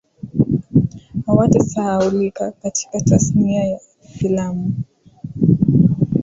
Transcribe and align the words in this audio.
hawatasahaulika 1.25 2.51
katika 2.51 3.01
tasnia 3.01 3.63
ya 3.63 3.79
filamu 4.17 4.73